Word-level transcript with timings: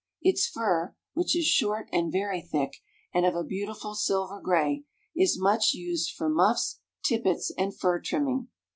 Its 0.23 0.47
fur, 0.47 0.95
which 1.13 1.35
is 1.35 1.45
short 1.45 1.87
and 1.93 2.11
very 2.11 2.41
thick, 2.41 2.77
and 3.13 3.23
of 3.23 3.35
a 3.35 3.43
beautiful 3.43 3.93
silver 3.93 4.41
gray, 4.41 4.83
is 5.15 5.39
much 5.39 5.75
used 5.75 6.11
for 6.15 6.27
muffs, 6.27 6.79
tippets, 7.03 7.51
and 7.55 7.77
fur 7.79 8.01
trimming. 8.01 8.47